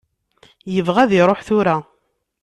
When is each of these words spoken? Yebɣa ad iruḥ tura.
Yebɣa 0.73 0.99
ad 1.03 1.11
iruḥ 1.19 1.39
tura. 1.47 1.75